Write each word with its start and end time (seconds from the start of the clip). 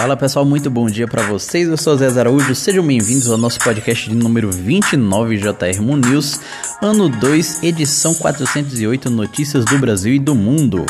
Fala 0.00 0.16
pessoal, 0.16 0.46
muito 0.46 0.70
bom 0.70 0.86
dia 0.86 1.06
para 1.06 1.22
vocês. 1.24 1.68
Eu 1.68 1.76
sou 1.76 1.94
Zé 1.94 2.06
Araújo. 2.06 2.54
Sejam 2.54 2.82
bem-vindos 2.82 3.28
ao 3.28 3.36
nosso 3.36 3.58
podcast 3.58 4.08
de 4.08 4.16
número 4.16 4.50
29 4.50 5.36
JR 5.36 5.82
News, 6.08 6.40
ano 6.80 7.06
2, 7.06 7.62
edição 7.62 8.14
408, 8.14 9.10
notícias 9.10 9.62
do 9.66 9.78
Brasil 9.78 10.14
e 10.14 10.18
do 10.18 10.34
mundo. 10.34 10.86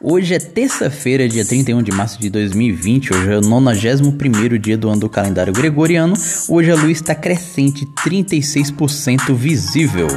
Hoje 0.00 0.32
é 0.32 0.38
terça-feira, 0.38 1.28
dia 1.28 1.44
31 1.44 1.82
de 1.82 1.92
março 1.92 2.18
de 2.18 2.30
2020. 2.30 3.12
Hoje 3.12 3.30
é 3.30 3.36
o 3.36 3.42
91 3.42 4.56
dia 4.58 4.78
do 4.78 4.88
ano 4.88 5.00
do 5.00 5.10
calendário 5.10 5.52
gregoriano. 5.52 6.14
Hoje 6.48 6.70
a 6.70 6.74
luz 6.74 6.92
está 6.92 7.14
crescente, 7.14 7.84
36% 8.06 9.34
visível. 9.34 10.08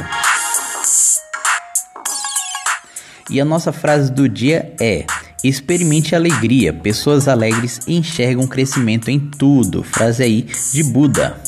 E 3.30 3.40
a 3.40 3.44
nossa 3.44 3.72
frase 3.72 4.10
do 4.10 4.28
dia 4.28 4.74
é: 4.80 5.06
Experimente 5.42 6.14
alegria. 6.14 6.72
Pessoas 6.72 7.28
alegres 7.28 7.80
enxergam 7.86 8.46
crescimento 8.46 9.08
em 9.08 9.20
tudo. 9.20 9.82
Frase 9.84 10.22
aí 10.22 10.46
de 10.72 10.82
Buda. 10.82 11.40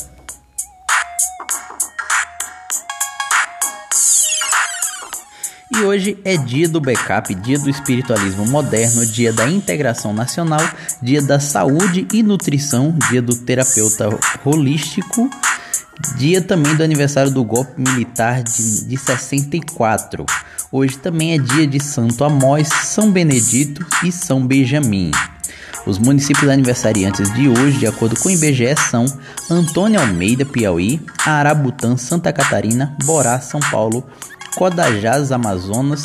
E 5.75 5.81
hoje 5.81 6.17
é 6.23 6.37
dia 6.37 6.69
do 6.69 6.79
backup, 6.79 7.33
dia 7.33 7.57
do 7.57 7.69
espiritualismo 7.69 8.45
moderno, 8.45 9.05
dia 9.07 9.33
da 9.33 9.49
integração 9.49 10.13
nacional, 10.13 10.61
dia 11.01 11.19
da 11.19 11.39
saúde 11.39 12.07
e 12.13 12.21
nutrição, 12.21 12.95
dia 13.09 13.23
do 13.23 13.35
terapeuta 13.35 14.07
holístico, 14.45 15.29
dia 16.15 16.41
também 16.41 16.75
do 16.75 16.83
aniversário 16.83 17.31
do 17.31 17.43
golpe 17.43 17.73
militar 17.79 18.43
de, 18.43 18.85
de 18.85 18.97
64. 18.97 20.25
Hoje 20.71 20.97
também 20.97 21.33
é 21.33 21.37
dia 21.37 21.67
de 21.67 21.81
Santo 21.83 22.23
Amós, 22.23 22.67
São 22.67 23.11
Benedito 23.11 23.85
e 24.03 24.11
São 24.11 24.45
Benjamin. 24.45 25.11
Os 25.85 25.99
municípios 25.99 26.49
aniversariantes 26.49 27.33
de 27.33 27.49
hoje, 27.49 27.79
de 27.79 27.87
acordo 27.87 28.17
com 28.19 28.29
o 28.29 28.31
IBGE, 28.31 28.75
são 28.89 29.05
Antônio 29.49 29.99
Almeida, 29.99 30.45
Piauí, 30.45 31.01
Arabutã, 31.25 31.97
Santa 31.97 32.31
Catarina, 32.31 32.95
Borá, 33.03 33.39
São 33.41 33.59
Paulo, 33.59 34.03
Codajás, 34.55 35.31
Amazonas, 35.31 36.01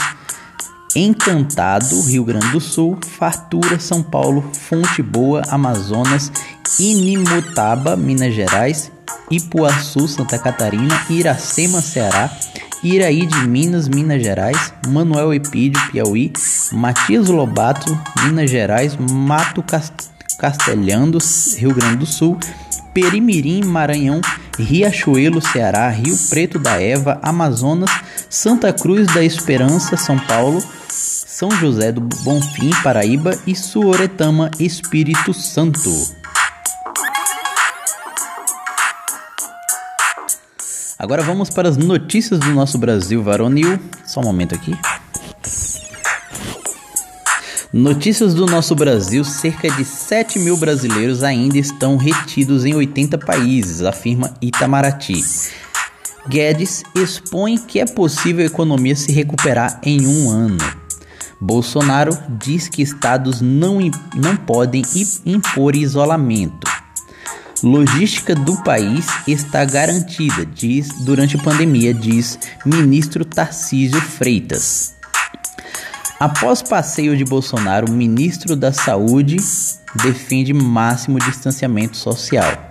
Encantado, 0.97 2.01
Rio 2.03 2.25
Grande 2.25 2.49
do 2.49 2.61
Sul, 2.61 2.99
Fartura, 3.19 3.79
São 3.79 4.03
Paulo, 4.03 4.51
Fonte 4.53 5.01
Boa, 5.01 5.43
Amazonas, 5.49 6.33
Inimutaba, 6.79 7.97
Minas 7.97 8.35
Gerais, 8.35 8.91
Ipuaçu, 9.31 10.09
Santa 10.09 10.39
Catarina, 10.39 11.05
Iracema, 11.11 11.81
Ceará, 11.81 12.31
Iraí 12.83 13.27
de 13.27 13.47
Minas, 13.47 13.89
Minas 13.89 14.23
Gerais, 14.23 14.73
Manuel 14.87 15.35
Epídio, 15.35 15.81
Piauí, 15.91 16.33
Matias 16.73 17.29
Lobato, 17.29 17.99
Minas 18.25 18.51
Gerais, 18.51 18.97
Mato 18.97 19.65
Castelhando, 20.39 21.19
Rio 21.57 21.75
Grande 21.75 21.97
do 21.97 22.07
Sul, 22.07 22.39
Perimirim, 22.95 23.65
Maranhão, 23.65 24.21
Riachuelo, 24.59 25.41
Ceará, 25.41 25.89
Rio 25.89 26.17
Preto 26.31 26.59
da 26.59 26.81
Eva, 26.81 27.19
Amazonas, 27.23 27.91
Santa 28.31 28.73
Cruz 28.73 29.07
da 29.13 29.23
Esperança, 29.23 29.97
São 29.97 30.19
Paulo, 30.19 30.63
São 30.89 31.51
José 31.51 31.93
do 31.93 32.01
Bonfim, 32.01 32.71
Paraíba 32.83 33.39
e 33.47 33.55
Suoretama, 33.55 34.51
Espírito 34.59 35.35
Santo. 35.35 35.91
Agora 40.99 41.23
vamos 41.23 41.49
para 41.49 41.69
as 41.69 41.77
notícias 41.77 42.41
do 42.41 42.51
nosso 42.53 42.77
Brasil 42.77 43.23
varonil. 43.23 43.79
Só 44.05 44.21
um 44.21 44.25
momento 44.25 44.53
aqui. 44.53 44.77
Notícias 47.73 48.35
do 48.35 48.47
nosso 48.47 48.75
Brasil: 48.75 49.23
cerca 49.25 49.71
de 49.71 49.85
7 49.85 50.41
mil 50.41 50.57
brasileiros 50.57 51.23
ainda 51.23 51.57
estão 51.57 51.97
retidos 51.97 52.65
em 52.65 52.75
80 52.75 53.17
países, 53.19 53.83
afirma 53.83 54.35
Itamaraty. 54.43 55.23
Guedes 56.29 56.83
expõe 56.97 57.57
que 57.57 57.79
é 57.79 57.87
possível 57.87 58.43
a 58.43 58.47
economia 58.47 58.97
se 58.97 59.13
recuperar 59.13 59.81
em 59.85 60.05
um 60.05 60.29
ano. 60.29 60.59
Bolsonaro 61.41 62.19
diz 62.29 62.69
que 62.69 62.83
estados 62.83 63.41
não, 63.41 63.79
não 64.17 64.37
podem 64.37 64.83
impor 65.25 65.77
isolamento. 65.77 66.78
Logística 67.63 68.37
do 68.37 68.57
país 68.63 69.07
está 69.27 69.65
garantida, 69.65 70.47
diz 70.47 70.89
durante 71.01 71.37
a 71.37 71.43
pandemia, 71.43 71.93
diz 71.93 72.39
ministro 72.65 73.25
Tarcísio 73.25 74.01
Freitas. 74.01 74.95
Após 76.21 76.63
passeio 76.63 77.17
de 77.17 77.25
Bolsonaro, 77.25 77.91
o 77.91 77.95
ministro 77.95 78.55
da 78.55 78.73
Saúde 78.73 79.37
defende 80.03 80.53
máximo 80.53 81.19
distanciamento 81.19 81.97
social. 81.97 82.69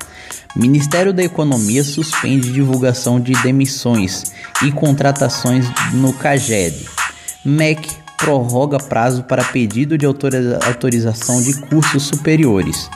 Ministério 0.55 1.13
da 1.13 1.23
Economia 1.23 1.83
suspende 1.83 2.51
divulgação 2.51 3.19
de 3.19 3.33
demissões 3.43 4.23
e 4.63 4.71
contratações 4.71 5.65
no 5.93 6.13
CAGED. 6.13 6.87
MEC 7.43 7.89
prorroga 8.17 8.77
prazo 8.77 9.23
para 9.23 9.43
pedido 9.43 9.97
de 9.97 10.05
autorização 10.05 11.41
de 11.41 11.53
cursos 11.67 12.03
superiores. 12.03 12.89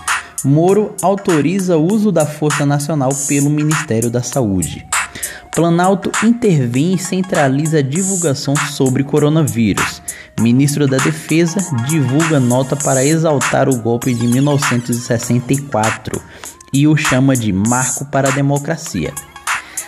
Moro 0.43 0.95
autoriza 1.03 1.77
o 1.77 1.85
uso 1.85 2.11
da 2.11 2.25
Força 2.25 2.65
Nacional 2.65 3.11
pelo 3.27 3.47
Ministério 3.47 4.09
da 4.09 4.23
Saúde. 4.23 4.87
Planalto 5.53 6.11
intervém 6.25 6.95
e 6.95 6.99
centraliza 6.99 7.77
a 7.77 7.83
divulgação 7.83 8.55
sobre 8.55 9.03
coronavírus. 9.03 10.01
Ministro 10.39 10.87
da 10.87 10.97
Defesa 10.97 11.59
divulga 11.87 12.39
nota 12.39 12.75
para 12.75 13.05
exaltar 13.05 13.69
o 13.69 13.77
golpe 13.77 14.15
de 14.15 14.25
1964 14.27 16.19
e 16.73 16.87
o 16.87 16.97
chama 16.97 17.35
de 17.35 17.53
marco 17.53 18.05
para 18.05 18.29
a 18.29 18.31
democracia. 18.31 19.13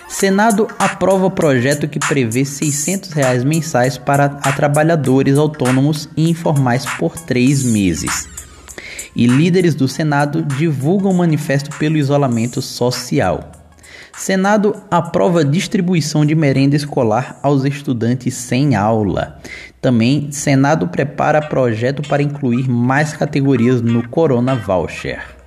Senado 0.08 0.68
aprova 0.78 1.32
projeto 1.32 1.88
que 1.88 1.98
prevê 1.98 2.46
600 2.46 3.12
reais 3.14 3.44
mensais 3.44 3.98
para 3.98 4.30
trabalhadores 4.30 5.36
autônomos 5.40 6.08
e 6.16 6.30
informais 6.30 6.86
por 7.00 7.18
três 7.18 7.64
meses 7.64 8.32
e 9.16 9.26
líderes 9.28 9.76
do 9.76 9.88
Senado 9.88 10.42
divulgam 10.42 11.14
manifesto 11.14 11.70
pelo 11.78 11.98
isolamento 11.98 12.62
social. 12.62 13.52
Senado 14.16 14.76
aprova 14.92 15.44
distribuição 15.44 16.26
de 16.26 16.36
merenda 16.36 16.76
escolar 16.76 17.40
aos 17.42 17.66
estudantes 17.66 18.36
sem 18.36 18.76
aula. 18.76 19.40
Também, 19.82 20.32
Senado 20.32 20.88
prepara 20.88 21.42
projeto 21.42 22.08
para 22.08 22.22
incluir 22.22 22.70
mais 22.70 23.14
categorias 23.14 23.82
no 23.82 24.08
Corona 24.08 24.56
Voucher. 24.56 25.43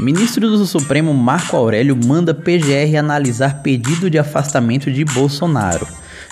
Ministro 0.00 0.48
do 0.48 0.64
Supremo 0.64 1.12
Marco 1.12 1.54
Aurélio 1.54 1.94
manda 1.94 2.32
PGR 2.32 2.96
analisar 2.98 3.60
pedido 3.62 4.08
de 4.08 4.18
afastamento 4.18 4.90
de 4.90 5.04
Bolsonaro. 5.04 5.86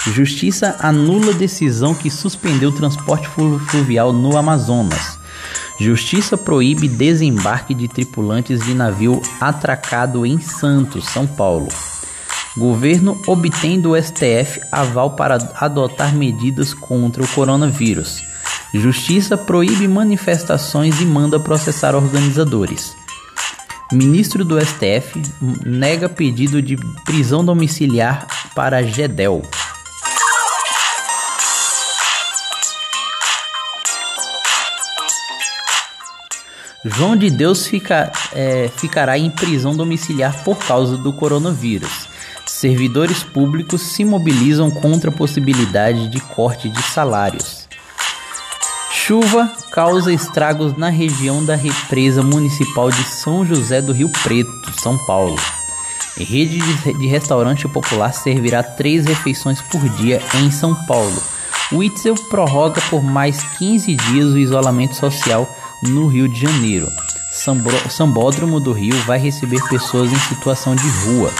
Justiça 0.06 0.76
anula 0.80 1.34
decisão 1.34 1.94
que 1.94 2.08
suspendeu 2.08 2.72
transporte 2.72 3.28
fluvial 3.28 4.10
no 4.10 4.38
Amazonas. 4.38 5.18
Justiça 5.78 6.34
proíbe 6.34 6.88
desembarque 6.88 7.74
de 7.74 7.88
tripulantes 7.88 8.64
de 8.64 8.72
navio 8.72 9.20
atracado 9.38 10.24
em 10.24 10.40
Santos, 10.40 11.04
São 11.04 11.26
Paulo. 11.26 11.68
Governo 12.56 13.20
obtém 13.26 13.78
do 13.78 13.94
STF 14.02 14.62
aval 14.72 15.10
para 15.10 15.36
adotar 15.60 16.14
medidas 16.14 16.72
contra 16.72 17.22
o 17.22 17.28
coronavírus. 17.28 18.24
Justiça 18.72 19.36
proíbe 19.36 19.86
manifestações 19.86 21.02
e 21.02 21.04
manda 21.04 21.38
processar 21.38 21.94
organizadores. 21.94 22.96
Ministro 23.90 24.44
do 24.44 24.60
STF 24.60 25.18
nega 25.64 26.10
pedido 26.10 26.60
de 26.60 26.76
prisão 27.06 27.42
domiciliar 27.42 28.26
para 28.54 28.82
Gedel. 28.82 29.40
João 36.84 37.16
de 37.16 37.30
Deus 37.30 37.66
fica, 37.66 38.12
é, 38.34 38.68
ficará 38.76 39.18
em 39.18 39.30
prisão 39.30 39.74
domiciliar 39.74 40.44
por 40.44 40.58
causa 40.58 40.98
do 40.98 41.10
coronavírus. 41.10 42.08
Servidores 42.44 43.22
públicos 43.22 43.80
se 43.80 44.04
mobilizam 44.04 44.70
contra 44.70 45.08
a 45.08 45.12
possibilidade 45.12 46.08
de 46.08 46.20
corte 46.20 46.68
de 46.68 46.82
salários. 46.82 47.57
Chuva 49.08 49.50
causa 49.70 50.12
estragos 50.12 50.76
na 50.76 50.90
região 50.90 51.42
da 51.42 51.54
represa 51.56 52.22
municipal 52.22 52.90
de 52.90 53.02
São 53.04 53.42
José 53.42 53.80
do 53.80 53.90
Rio 53.90 54.10
Preto, 54.22 54.70
São 54.78 54.98
Paulo. 54.98 55.34
Rede 56.14 56.60
de 56.92 57.06
restaurante 57.06 57.66
popular 57.66 58.12
servirá 58.12 58.62
três 58.62 59.06
refeições 59.06 59.62
por 59.62 59.80
dia 59.96 60.20
em 60.34 60.50
São 60.50 60.74
Paulo. 60.84 61.22
O 61.72 61.80
prorroga 62.28 62.82
por 62.90 63.02
mais 63.02 63.42
15 63.56 63.94
dias 63.94 64.26
o 64.26 64.38
isolamento 64.38 64.94
social 64.94 65.48
no 65.84 66.06
Rio 66.06 66.28
de 66.28 66.42
Janeiro. 66.42 66.92
Sambódromo 67.88 68.60
do 68.60 68.72
Rio 68.72 68.94
vai 69.06 69.18
receber 69.18 69.66
pessoas 69.70 70.12
em 70.12 70.18
situação 70.18 70.76
de 70.76 70.86
rua. 70.86 71.32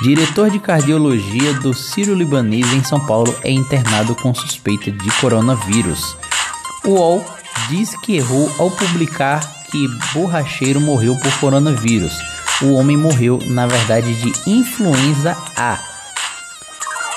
Diretor 0.00 0.48
de 0.48 0.58
cardiologia 0.58 1.52
do 1.60 1.74
Ciro 1.74 2.14
Libanês 2.14 2.72
em 2.72 2.82
São 2.82 3.00
Paulo 3.00 3.34
é 3.44 3.50
internado 3.50 4.14
com 4.14 4.34
suspeita 4.34 4.90
de 4.90 5.10
coronavírus. 5.20 6.16
O 6.84 6.90
UOL 6.90 7.24
diz 7.68 7.96
que 7.96 8.16
errou 8.16 8.52
ao 8.58 8.70
publicar 8.70 9.40
que 9.70 9.88
borracheiro 10.12 10.80
morreu 10.80 11.16
por 11.16 11.32
coronavírus. 11.38 12.12
O 12.62 12.72
homem 12.72 12.96
morreu, 12.96 13.38
na 13.46 13.66
verdade, 13.66 14.14
de 14.14 14.50
influenza 14.50 15.36
A. 15.56 15.78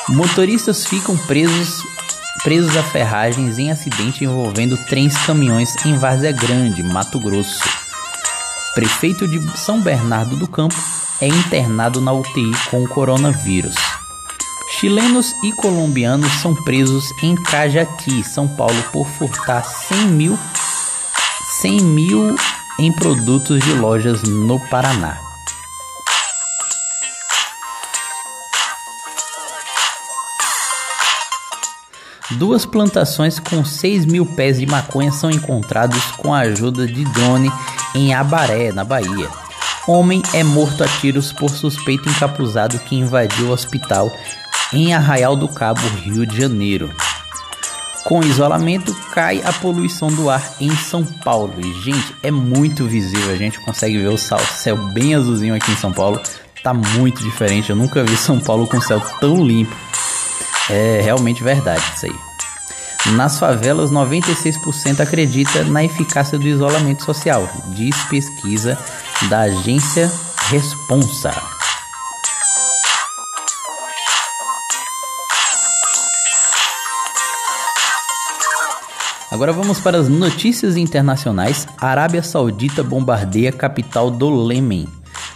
Motoristas 0.10 0.86
ficam 0.86 1.18
presos 1.18 1.84
presos 2.44 2.78
a 2.78 2.84
ferragens 2.84 3.60
em 3.60 3.72
acidente 3.72 4.24
envolvendo 4.24 4.78
trens 4.86 5.18
caminhões 5.26 5.76
em 5.86 5.98
Várzea 5.98 6.32
Grande, 6.32 6.82
Mato 6.82 7.20
Grosso. 7.20 7.60
Prefeito 8.74 9.28
de 9.28 9.40
São 9.58 9.82
Bernardo 9.82 10.38
do 10.38 10.48
Campo 10.48 10.76
é 11.20 11.28
internado 11.28 12.00
na 12.00 12.14
UTI 12.14 12.52
com 12.70 12.88
coronavírus. 12.88 13.76
Chilenos 14.80 15.36
e 15.42 15.52
colombianos 15.52 16.32
são 16.34 16.54
presos 16.54 17.12
em 17.24 17.36
Cajati, 17.36 18.24
São 18.24 18.48
Paulo, 18.48 18.80
por 18.92 19.08
furtar 19.08 19.64
100 19.64 19.98
mil, 20.10 20.38
100 21.62 21.82
mil 21.82 22.36
em 22.78 22.92
produtos 22.92 23.60
de 23.60 23.74
lojas 23.74 24.22
no 24.22 24.60
Paraná. 24.68 25.20
Duas 32.32 32.64
plantações 32.64 33.40
com 33.40 33.66
6 33.66 34.06
mil 34.06 34.28
pés 34.28 34.60
de 34.60 34.68
maconha 34.68 35.12
são 35.12 35.32
encontrados 35.32 36.12
com 36.18 36.32
a 36.32 36.42
ajuda 36.42 36.86
de 36.86 37.04
drone 37.04 37.52
em 37.96 38.14
Abaré, 38.14 38.72
na 38.72 38.84
Bahia. 38.84 39.28
Homem 39.88 40.22
é 40.34 40.44
morto 40.44 40.84
a 40.84 40.88
tiros 40.88 41.32
por 41.34 41.50
suspeito 41.50 42.08
encapuzado 42.08 42.78
que 42.78 42.96
invadiu 42.96 43.48
o 43.48 43.52
hospital 43.52 44.12
em 44.74 44.94
Arraial 44.94 45.36
do 45.36 45.48
Cabo, 45.48 45.82
Rio 46.04 46.26
de 46.26 46.38
Janeiro. 46.38 46.94
Com 48.04 48.24
isolamento, 48.24 48.96
cai 49.12 49.42
a 49.44 49.52
poluição 49.52 50.08
do 50.08 50.30
ar 50.30 50.56
em 50.62 50.74
São 50.76 51.04
Paulo. 51.04 51.54
E, 51.58 51.74
gente, 51.82 52.16
é 52.24 52.32
muito 52.32 52.86
visível. 52.86 53.32
A 53.32 53.36
gente 53.36 53.60
consegue 53.60 53.98
ver 53.98 54.08
o 54.08 54.18
céu 54.18 54.78
bem 54.94 55.14
azulzinho 55.14 55.56
aqui 55.56 55.72
em 55.72 55.76
São 55.76 55.92
Paulo. 55.92 56.22
Tá 56.64 56.74
muito 56.74 57.22
diferente. 57.22 57.70
Eu 57.70 57.76
nunca 57.76 58.04
vi 58.04 58.16
São 58.16 58.40
Paulo 58.40 58.66
com 58.66 58.80
céu 58.80 59.02
tão 59.20 59.46
limpo. 59.46 59.76
É 60.70 61.02
realmente 61.04 61.44
verdade 61.44 61.84
isso 61.96 62.06
aí. 62.06 62.28
Nas 63.14 63.40
favelas, 63.40 63.92
96% 63.92 65.00
acredita 65.00 65.64
na 65.64 65.84
eficácia 65.84 66.38
do 66.38 66.48
isolamento 66.48 67.04
social, 67.04 67.48
diz 67.70 67.96
pesquisa 68.06 68.78
da 69.30 69.42
agência 69.42 70.12
Responsa. 70.50 71.57
Agora 79.30 79.52
vamos 79.52 79.80
para 79.80 79.98
as 79.98 80.08
notícias 80.08 80.78
internacionais. 80.78 81.68
A 81.78 81.88
Arábia 81.88 82.24
Saudita 82.24 82.82
bombardeia 82.82 83.50
a 83.50 83.54
capital 83.54 84.10
do 84.10 84.30
Lêmen 84.30 84.88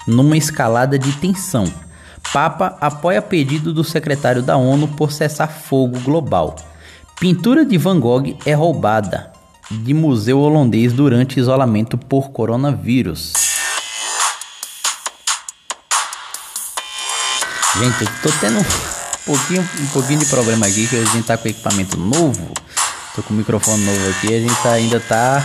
numa 0.08 0.38
escalada 0.38 0.98
de 0.98 1.12
tensão. 1.14 1.72
Papa 2.32 2.78
apoia 2.80 3.22
pedido 3.22 3.74
do 3.74 3.84
secretário 3.84 4.42
da 4.42 4.56
ONU 4.56 4.88
por 4.88 5.12
cessar 5.12 5.50
fogo 5.50 6.00
global. 6.00 6.56
Pintura 7.20 7.66
de 7.66 7.78
Van 7.78 8.00
Gogh 8.00 8.38
é 8.46 8.54
roubada 8.54 9.32
de 9.70 9.94
museu 9.94 10.40
holandês 10.40 10.94
durante 10.94 11.40
isolamento 11.40 11.98
por 11.98 12.32
coronavírus. 12.32 13.34
Gente, 17.78 18.02
eu 18.02 18.10
tô 18.24 18.30
tendo 18.40 18.60
um 18.60 18.66
pouquinho, 19.26 19.70
um 19.80 19.88
pouquinho 19.88 20.20
de 20.20 20.26
problema 20.28 20.66
aqui 20.66 20.88
que 20.88 20.96
a 20.96 21.06
gente 21.06 21.24
tá 21.24 21.38
com 21.38 21.48
equipamento 21.48 21.98
novo. 21.98 22.54
Tô 23.16 23.22
com 23.24 23.34
o 23.34 23.38
microfone 23.38 23.84
novo 23.84 24.10
aqui, 24.10 24.34
a 24.34 24.40
gente 24.40 24.68
ainda 24.68 25.00
tá 25.00 25.44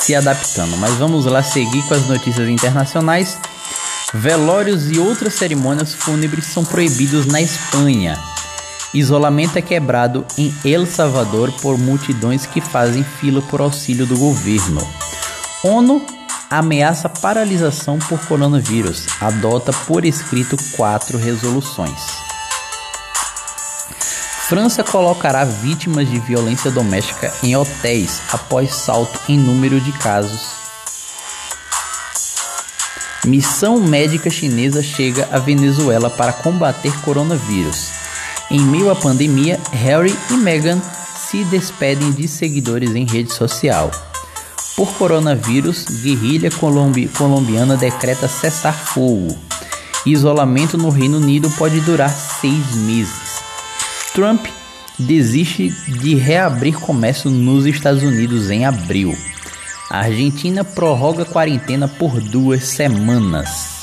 se 0.00 0.14
adaptando. 0.14 0.76
Mas 0.76 0.94
vamos 0.94 1.26
lá 1.26 1.42
seguir 1.42 1.82
com 1.88 1.94
as 1.94 2.06
notícias 2.06 2.48
internacionais. 2.48 3.36
Velórios 4.14 4.90
e 4.90 5.00
outras 5.00 5.34
cerimônias 5.34 5.92
fúnebres 5.92 6.46
são 6.46 6.64
proibidos 6.64 7.26
na 7.26 7.40
Espanha. 7.40 8.16
Isolamento 8.94 9.58
é 9.58 9.62
quebrado 9.62 10.24
em 10.38 10.54
El 10.64 10.86
Salvador 10.86 11.50
por 11.60 11.76
multidões 11.76 12.46
que 12.46 12.60
fazem 12.60 13.02
fila 13.02 13.42
por 13.42 13.60
auxílio 13.60 14.06
do 14.06 14.16
governo. 14.16 14.80
ONU 15.64 16.06
ameaça 16.48 17.08
paralisação 17.08 17.98
por 17.98 18.18
coronavírus. 18.26 19.06
Adota 19.20 19.72
por 19.86 20.04
escrito 20.04 20.56
quatro 20.76 21.18
resoluções. 21.18 22.25
França 24.48 24.84
colocará 24.84 25.44
vítimas 25.44 26.08
de 26.08 26.18
violência 26.20 26.70
doméstica 26.70 27.32
em 27.42 27.56
hotéis 27.56 28.20
após 28.32 28.74
salto 28.74 29.18
em 29.28 29.36
número 29.36 29.80
de 29.80 29.92
casos 29.92 30.66
Missão 33.26 33.80
médica 33.80 34.30
chinesa 34.30 34.80
chega 34.84 35.28
à 35.32 35.38
Venezuela 35.40 36.08
para 36.08 36.32
combater 36.32 36.92
coronavírus. 37.00 37.88
Em 38.48 38.60
meio 38.60 38.88
à 38.88 38.94
pandemia, 38.94 39.58
Harry 39.72 40.16
e 40.30 40.34
Meghan 40.34 40.80
se 41.28 41.42
despedem 41.42 42.12
de 42.12 42.28
seguidores 42.28 42.94
em 42.94 43.04
rede 43.04 43.34
social. 43.34 43.90
Por 44.76 44.92
coronavírus, 44.94 45.86
guerrilha 46.02 46.52
colombi 46.52 47.08
colombiana 47.08 47.76
decreta 47.76 48.28
cessar 48.28 48.74
fogo. 48.74 49.36
Isolamento 50.06 50.78
no 50.78 50.90
Reino 50.90 51.16
Unido 51.16 51.50
pode 51.58 51.80
durar 51.80 52.10
seis 52.10 52.76
meses. 52.76 53.25
Trump 54.16 54.46
desiste 54.98 55.68
de 56.00 56.14
reabrir 56.14 56.74
comércio 56.76 57.30
nos 57.30 57.66
Estados 57.66 58.02
Unidos 58.02 58.48
em 58.48 58.64
abril. 58.64 59.14
A 59.90 59.98
Argentina 59.98 60.64
prorroga 60.64 61.26
quarentena 61.26 61.86
por 61.86 62.18
duas 62.18 62.64
semanas. 62.64 63.76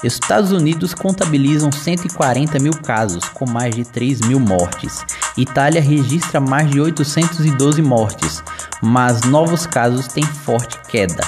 Estados 0.05 0.53
Unidos 0.53 0.93
contabilizam 0.93 1.73
140 1.73 2.59
mil 2.59 2.75
casos, 2.75 3.25
com 3.31 3.49
mais 3.49 3.75
de 3.75 3.85
3 3.85 4.21
mil 4.21 4.39
mortes. 4.39 5.03
Itália 5.37 5.81
registra 5.81 6.41
mais 6.41 6.71
de 6.71 6.81
812 6.81 7.81
mortes, 7.81 8.43
mas 8.83 9.23
novos 9.23 9.67
casos 9.67 10.07
têm 10.07 10.25
forte 10.25 10.79
queda. 10.89 11.25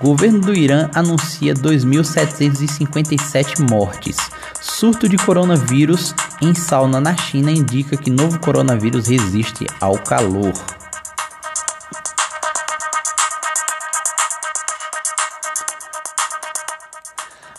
Governo 0.00 0.40
do 0.40 0.56
Irã 0.56 0.88
anuncia 0.94 1.52
2.757 1.52 3.70
mortes. 3.70 4.16
Surto 4.58 5.06
de 5.06 5.18
coronavírus 5.18 6.14
em 6.40 6.54
sauna 6.54 6.98
na 7.00 7.14
China 7.14 7.50
indica 7.50 7.98
que 7.98 8.08
novo 8.08 8.40
coronavírus 8.40 9.08
resiste 9.08 9.66
ao 9.78 9.98
calor. 9.98 10.54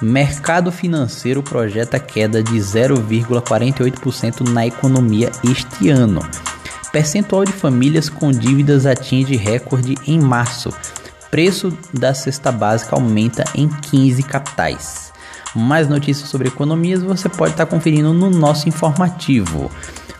Mercado 0.00 0.70
financeiro 0.70 1.42
projeta 1.42 1.98
queda 1.98 2.42
de 2.42 2.56
0,48% 2.56 4.48
na 4.48 4.66
economia 4.66 5.32
este 5.44 5.90
ano. 5.90 6.20
Percentual 6.92 7.44
de 7.44 7.52
famílias 7.52 8.08
com 8.08 8.30
dívidas 8.30 8.86
atinge 8.86 9.36
recorde 9.36 9.96
em 10.06 10.20
março 10.20 10.72
Preço 11.30 11.76
da 11.92 12.14
cesta 12.14 12.50
básica 12.50 12.96
aumenta 12.96 13.44
em 13.54 13.68
15 13.68 14.22
capitais. 14.22 15.12
Mais 15.54 15.88
notícias 15.88 16.28
sobre 16.28 16.48
economias 16.48 17.02
você 17.02 17.28
pode 17.28 17.52
estar 17.52 17.66
conferindo 17.66 18.12
no 18.12 18.30
nosso 18.30 18.68
informativo. 18.68 19.70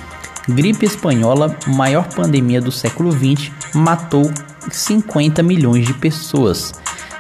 Gripe 0.49 0.87
espanhola, 0.87 1.55
maior 1.67 2.09
pandemia 2.09 2.59
do 2.59 2.73
século 2.73 3.13
XX, 3.13 3.51
matou 3.75 4.31
50 4.71 5.43
milhões 5.43 5.87
de 5.87 5.93
pessoas. 5.93 6.73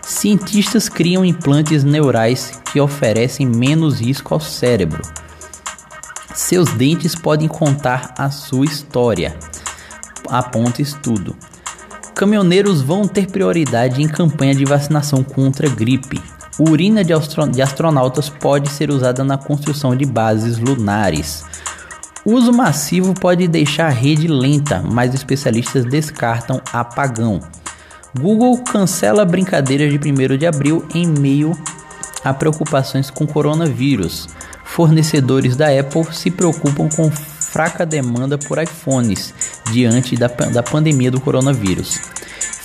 Cientistas 0.02 0.88
criam 0.88 1.22
implantes 1.22 1.84
neurais 1.84 2.58
que 2.72 2.80
oferecem 2.80 3.46
menos 3.46 4.00
risco 4.00 4.32
ao 4.32 4.40
cérebro. 4.40 5.02
Seus 6.34 6.70
dentes 6.72 7.14
podem 7.14 7.48
contar 7.48 8.14
a 8.16 8.30
sua 8.30 8.64
história. 8.64 9.36
Aponta 10.30 10.80
estudo. 10.80 11.36
Caminhoneiros 12.14 12.80
vão 12.80 13.06
ter 13.06 13.26
prioridade 13.30 14.02
em 14.02 14.08
campanha 14.08 14.54
de 14.54 14.64
vacinação 14.64 15.22
contra 15.22 15.68
gripe. 15.68 16.18
Urina 16.58 17.04
de, 17.04 17.12
astronautas 17.62 18.30
pode 18.30 18.70
ser 18.70 18.90
usada 18.90 19.22
na 19.22 19.36
construção 19.36 19.94
de 19.94 20.06
bases 20.06 20.58
lunares. 20.58 21.44
Uso 22.30 22.52
massivo 22.52 23.14
pode 23.14 23.48
deixar 23.48 23.86
a 23.86 23.88
rede 23.88 24.28
lenta, 24.28 24.82
mas 24.82 25.14
especialistas 25.14 25.86
descartam 25.86 26.60
apagão. 26.70 27.40
Google 28.20 28.58
cancela 28.64 29.24
brincadeiras 29.24 29.90
de 29.90 29.98
1 29.98 30.36
de 30.36 30.46
abril 30.46 30.86
em 30.94 31.06
meio 31.06 31.58
a 32.22 32.34
preocupações 32.34 33.08
com 33.08 33.26
coronavírus. 33.26 34.28
Fornecedores 34.62 35.56
da 35.56 35.68
Apple 35.68 36.04
se 36.12 36.30
preocupam 36.30 36.90
com 36.90 37.10
fraca 37.10 37.86
demanda 37.86 38.36
por 38.36 38.62
iPhones 38.62 39.32
diante 39.72 40.14
da, 40.14 40.26
da 40.26 40.62
pandemia 40.62 41.10
do 41.10 41.22
coronavírus. 41.22 41.98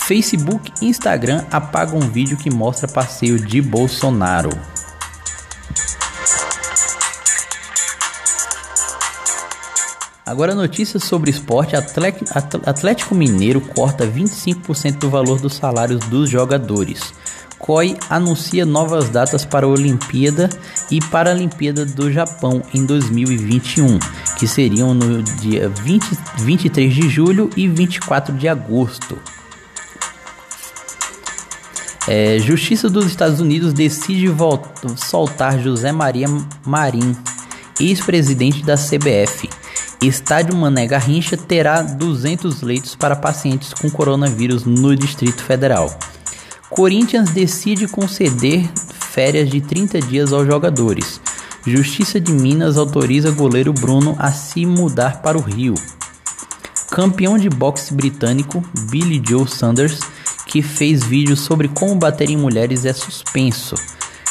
Facebook 0.05 0.73
e 0.81 0.87
Instagram 0.87 1.45
apagam 1.49 1.99
um 1.99 2.09
vídeo 2.09 2.35
que 2.35 2.51
mostra 2.51 2.85
passeio 2.85 3.39
de 3.39 3.61
Bolsonaro. 3.61 4.49
Agora 10.25 10.55
notícias 10.55 11.03
sobre 11.03 11.29
esporte, 11.29 11.75
Atlético 11.75 13.13
Mineiro 13.13 13.59
corta 13.59 14.07
25% 14.07 14.99
do 14.99 15.09
valor 15.09 15.41
dos 15.41 15.55
salários 15.55 15.99
dos 16.05 16.29
jogadores. 16.29 17.13
COI 17.59 17.97
anuncia 18.09 18.65
novas 18.65 19.09
datas 19.09 19.43
para 19.45 19.65
a 19.65 19.69
Olimpíada 19.69 20.49
e 20.89 20.99
Paralimpíada 20.99 21.85
do 21.85 22.11
Japão 22.11 22.61
em 22.73 22.85
2021, 22.85 23.99
que 24.37 24.47
seriam 24.47 24.93
no 24.93 25.21
dia 25.23 25.67
20, 25.67 26.09
23 26.39 26.93
de 26.93 27.09
julho 27.09 27.49
e 27.55 27.67
24 27.67 28.33
de 28.35 28.47
agosto. 28.47 29.17
É, 32.07 32.37
Justiça 32.39 32.89
dos 32.89 33.05
Estados 33.05 33.39
Unidos 33.39 33.73
decide 33.73 34.27
volta, 34.27 34.95
soltar 34.97 35.59
José 35.59 35.91
Maria 35.91 36.27
Marim, 36.65 37.15
ex-presidente 37.79 38.63
da 38.63 38.75
CBF. 38.75 39.49
Estádio 40.07 40.55
Mané 40.55 40.85
Garrincha 40.85 41.37
terá 41.37 41.81
200 41.81 42.61
leitos 42.61 42.95
para 42.95 43.15
pacientes 43.15 43.73
com 43.73 43.89
coronavírus 43.89 44.65
no 44.65 44.95
Distrito 44.95 45.43
Federal. 45.43 45.97
Corinthians 46.69 47.29
decide 47.29 47.87
conceder 47.87 48.69
férias 48.99 49.49
de 49.49 49.61
30 49.61 50.01
dias 50.01 50.33
aos 50.33 50.45
jogadores. 50.45 51.21
Justiça 51.65 52.19
de 52.19 52.33
Minas 52.33 52.77
autoriza 52.77 53.31
goleiro 53.31 53.71
Bruno 53.71 54.15
a 54.19 54.31
se 54.31 54.65
mudar 54.65 55.21
para 55.21 55.37
o 55.37 55.41
Rio. 55.41 55.75
Campeão 56.89 57.37
de 57.37 57.49
boxe 57.49 57.93
britânico 57.93 58.63
Billy 58.89 59.21
Joe 59.25 59.47
Sanders, 59.47 59.99
que 60.45 60.61
fez 60.61 61.03
vídeos 61.03 61.39
sobre 61.39 61.67
como 61.67 61.95
bater 61.95 62.29
em 62.29 62.37
mulheres, 62.37 62.85
é 62.85 62.93
suspenso. 62.93 63.75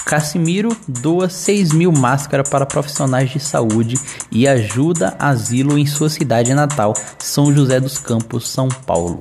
Casimiro 0.04 0.76
doa 0.86 1.28
6 1.28 1.72
mil 1.72 1.92
máscaras 1.92 2.48
para 2.48 2.66
profissionais 2.66 3.30
de 3.30 3.40
saúde 3.40 3.96
e 4.30 4.46
ajuda 4.46 5.16
asilo 5.18 5.78
em 5.78 5.86
sua 5.86 6.08
cidade 6.08 6.52
natal, 6.54 6.94
São 7.18 7.52
José 7.54 7.80
dos 7.80 7.98
Campos, 7.98 8.48
São 8.48 8.68
Paulo. 8.68 9.18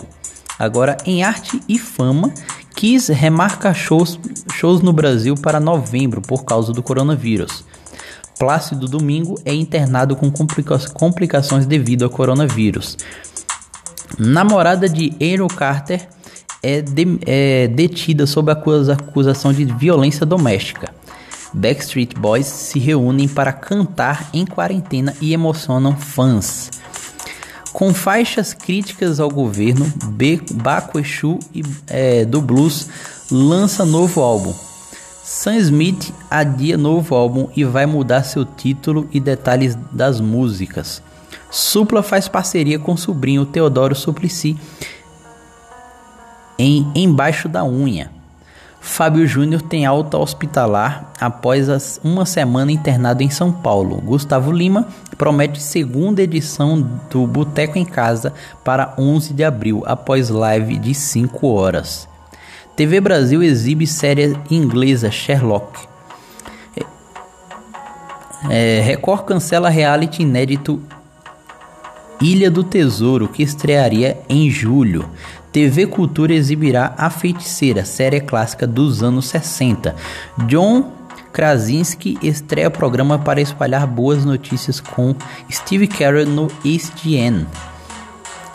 Agora, 0.58 0.98
em 1.06 1.24
arte 1.24 1.62
e 1.68 1.80
fama, 1.80 2.34
Kiss 2.76 3.12
remarca 3.12 3.74
shows, 3.74 4.20
shows 4.54 4.82
no 4.82 4.92
Brasil 4.92 5.36
para 5.36 5.60
novembro 5.60 6.22
por 6.22 6.44
causa 6.44 6.74
do 6.74 6.84
coronavírus. 6.84 7.64
Plácido 8.38 8.88
Domingo 8.88 9.40
é 9.46 9.54
internado 9.54 10.16
com 10.16 10.32
complica 10.32 10.78
complicações 10.90 11.66
devido 11.66 12.04
ao 12.04 12.10
coronavírus. 12.10 12.98
Namorada 14.18 14.90
de 14.90 15.14
Aaron 15.22 15.48
Carter 15.48 16.08
é, 16.62 16.82
de, 16.82 17.20
é 17.26 17.68
detida 17.68 18.26
sob 18.26 18.52
acusa, 18.52 18.94
acusação 18.94 19.52
de 19.52 19.66
violência 19.66 20.26
doméstica. 20.26 20.94
Backstreet 21.54 22.16
Boys 22.16 22.48
se 22.48 22.80
reúnem 22.80 23.28
para 23.28 23.52
cantar 23.52 24.30
em 24.34 24.46
quarentena 24.46 25.14
e 25.20 25.34
emocionam 25.34 25.96
fãs. 25.96 26.70
Com 27.74 27.94
faixas 27.94 28.54
críticas 28.54 29.20
ao 29.20 29.30
governo, 29.30 29.92
Baco 30.54 31.00
Exu 31.00 31.40
e, 31.54 31.64
é, 31.88 32.26
do 32.26 32.42
Blues 32.42 32.88
lança 33.30 33.86
novo 33.86 34.22
álbum. 34.22 34.54
Sam 35.24 35.56
Smith 35.58 36.14
adia 36.30 36.78
novo 36.78 37.16
álbum 37.16 37.48
e 37.56 37.64
vai 37.64 37.86
mudar 37.86 38.24
seu 38.24 38.44
título 38.44 39.08
e 39.12 39.20
detalhes 39.20 39.78
das 39.92 40.20
músicas. 40.20 41.02
Supla 41.50 42.04
faz 42.04 42.28
parceria 42.28 42.78
com 42.78 42.94
o 42.94 42.98
sobrinho 42.98 43.46
Teodoro 43.46 43.96
Suplicy 43.96 44.58
em 46.62 46.92
Embaixo 46.94 47.50
da 47.50 47.66
Unha. 47.66 48.12
Fábio 48.80 49.26
Júnior 49.26 49.64
tem 49.64 49.84
alta 49.84 50.18
hospitalar 50.18 51.12
após 51.20 52.00
uma 52.04 52.24
semana 52.24 52.72
internado 52.72 53.24
em 53.24 53.32
São 53.32 53.52
Paulo. 53.52 53.98
Gustavo 53.98 54.52
Lima 54.52 54.88
promete 55.18 55.62
segunda 55.62 56.22
edição 56.22 56.80
do 57.10 57.26
Boteco 57.26 57.80
em 57.80 57.86
Casa 57.86 58.34
para 58.64 58.94
11 58.98 59.34
de 59.34 59.44
abril, 59.44 59.84
após 59.88 60.30
live 60.30 60.78
de 60.78 60.94
5 60.94 61.48
horas. 61.48 62.08
TV 62.76 63.02
Brasil 63.02 63.42
exibe 63.42 63.88
série 63.88 64.38
inglesa 64.50 65.10
Sherlock. 65.10 65.80
É, 68.50 68.82
Record 68.84 69.26
cancela 69.26 69.70
reality 69.70 70.24
inédito 70.24 70.82
Ilha 72.22 72.52
do 72.52 72.64
Tesouro, 72.64 73.28
que 73.28 73.42
estrearia 73.42 74.20
em 74.30 74.48
julho. 74.48 75.10
TV 75.52 75.86
Cultura 75.86 76.34
exibirá 76.34 76.94
A 76.98 77.10
Feiticeira, 77.10 77.84
série 77.84 78.22
clássica 78.22 78.66
dos 78.66 79.04
anos 79.04 79.26
60. 79.28 79.96
John 80.48 80.94
Krasinski 81.34 82.18
estreia 82.22 82.70
programa 82.70 83.20
para 83.20 83.42
espalhar 83.42 83.86
boas 83.86 84.24
notícias 84.24 84.80
com 84.80 85.16
Steve 85.52 85.88
Carell 85.88 86.26
no 86.26 86.48
ESPN. 86.64 87.46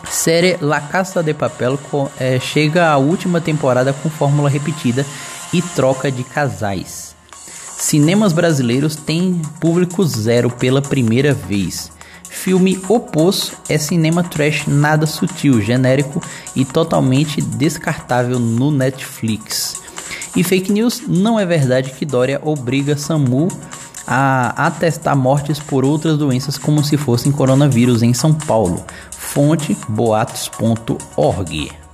Série 0.09 0.57
La 0.61 0.79
Casa 0.79 1.21
de 1.21 1.33
Papel 1.33 1.77
é, 2.19 2.39
chega 2.39 2.87
à 2.87 2.97
última 2.97 3.41
temporada 3.41 3.93
com 3.93 4.09
fórmula 4.09 4.49
repetida 4.49 5.05
e 5.53 5.61
troca 5.61 6.11
de 6.11 6.23
casais. 6.23 7.15
Cinemas 7.77 8.33
brasileiros 8.33 8.95
têm 8.95 9.39
público 9.59 10.03
zero 10.03 10.49
pela 10.49 10.81
primeira 10.81 11.33
vez. 11.33 11.91
Filme 12.29 12.79
O 12.87 12.99
Poço 12.99 13.53
é 13.67 13.77
cinema 13.77 14.23
trash 14.23 14.67
nada 14.67 15.05
sutil, 15.05 15.61
genérico 15.61 16.21
e 16.55 16.63
totalmente 16.63 17.41
descartável 17.41 18.39
no 18.39 18.71
Netflix. 18.71 19.81
E 20.35 20.43
fake 20.43 20.71
news 20.71 21.03
não 21.07 21.39
é 21.39 21.45
verdade 21.45 21.91
que 21.91 22.05
Dória 22.05 22.39
obriga 22.43 22.95
SAMU 22.95 23.47
a 24.05 24.67
atestar 24.67 25.17
mortes 25.17 25.59
por 25.59 25.83
outras 25.83 26.17
doenças 26.17 26.57
como 26.57 26.83
se 26.83 26.95
fossem 26.95 27.31
coronavírus 27.31 28.01
em 28.03 28.13
São 28.13 28.33
Paulo. 28.33 28.85
Fonte 29.11 29.75
boatos.org. 29.89 31.86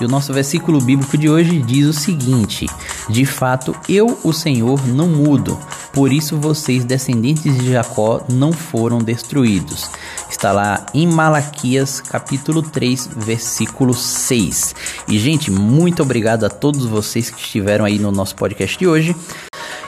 E 0.00 0.04
o 0.04 0.08
nosso 0.08 0.32
versículo 0.32 0.80
bíblico 0.80 1.16
de 1.16 1.28
hoje 1.28 1.62
diz 1.62 1.86
o 1.86 1.92
seguinte: 1.92 2.66
De 3.08 3.24
fato, 3.24 3.74
eu, 3.88 4.18
o 4.22 4.32
Senhor, 4.32 4.86
não 4.86 5.08
mudo. 5.08 5.58
Por 5.92 6.12
isso 6.12 6.36
vocês, 6.36 6.84
descendentes 6.84 7.56
de 7.58 7.72
Jacó, 7.72 8.22
não 8.28 8.52
foram 8.52 8.98
destruídos. 8.98 9.88
Está 10.28 10.52
lá 10.52 10.84
em 10.92 11.06
Malaquias, 11.06 12.00
capítulo 12.00 12.60
3, 12.60 13.08
versículo 13.16 13.94
6. 13.94 14.74
E, 15.08 15.18
gente, 15.18 15.50
muito 15.50 16.02
obrigado 16.02 16.44
a 16.44 16.50
todos 16.50 16.84
vocês 16.84 17.30
que 17.30 17.40
estiveram 17.40 17.86
aí 17.86 17.98
no 17.98 18.12
nosso 18.12 18.36
podcast 18.36 18.78
de 18.78 18.86
hoje. 18.86 19.16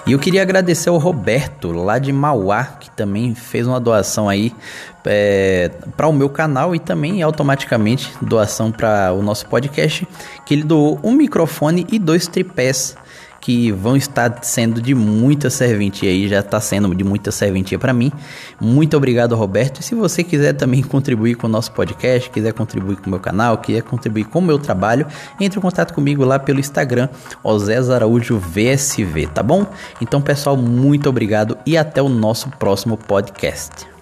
E 0.09 0.13
eu 0.13 0.19
queria 0.19 0.41
agradecer 0.41 0.89
ao 0.89 0.97
Roberto, 0.97 1.71
lá 1.71 1.99
de 1.99 2.11
Mauá, 2.15 2.65
que 2.65 2.91
também 2.93 3.35
fez 3.35 3.67
uma 3.67 3.79
doação 3.79 4.27
aí 4.27 4.55
é, 5.05 5.71
para 5.99 6.09
o 6.09 6.15
meu 6.15 6.31
canal 6.31 6.75
e 6.75 6.79
também 6.79 7.23
automaticamente 7.23 8.11
doação 8.23 8.73
para 8.73 9.13
o 9.13 9.21
nosso 9.21 9.45
podcast, 9.45 10.09
que 10.47 10.55
ele 10.55 10.63
doou 10.63 10.99
um 11.03 11.13
microfone 11.13 11.87
e 11.93 11.99
dois 11.99 12.27
tripés 12.27 12.97
que 13.41 13.71
vão 13.73 13.97
estar 13.97 14.39
sendo 14.43 14.81
de 14.81 14.95
muita 14.95 15.51
serventia 15.51 16.11
aí, 16.11 16.29
já 16.29 16.41
está 16.41 16.61
sendo 16.61 16.95
de 16.95 17.05
muita 17.05 17.31
serventia 17.31 17.79
para 17.79 17.93
mim. 17.93 18.13
Muito 18.61 18.97
obrigado, 18.97 19.35
Roberto. 19.35 19.81
E 19.81 19.83
se 19.83 19.95
você 19.95 20.25
quiser 20.25 20.55
também 20.55 20.83
contribuir 20.83 21.37
com 21.37 21.47
o 21.47 21.51
nosso 21.51 21.73
podcast, 21.73 22.31
quiser 22.31 22.53
contribuir 22.53 22.97
com 22.97 23.07
o 23.07 23.11
meu 23.11 23.21
canal, 23.21 23.59
quiser 23.59 23.83
contribuir 23.83 24.25
com 24.25 24.39
o 24.41 24.43
meu 24.43 24.59
trabalho, 24.59 25.07
entre 25.41 25.59
em 25.59 25.63
contato 25.63 25.95
comigo 25.95 26.25
lá 26.25 26.39
pelo 26.39 26.61
Instagram, 26.61 27.09
Osés 27.43 27.91
Araújo 27.91 28.39
VSV, 28.39 29.29
tá 29.29 29.43
bom? 29.43 29.67
Então, 30.01 30.21
pessoal, 30.21 30.57
muito 30.57 31.09
obrigado 31.09 31.57
e 31.65 31.77
até 31.77 32.03
o 32.03 32.09
nosso 32.09 32.51
próximo 32.51 32.97
podcast. 32.97 33.98